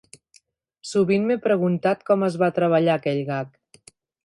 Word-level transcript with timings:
Sovint 0.91 1.27
m'he 1.31 1.37
preguntat 1.43 2.03
com 2.09 2.27
es 2.31 2.39
va 2.45 2.51
treballar 2.57 2.99
aquell 3.03 3.23
gag. 3.31 3.55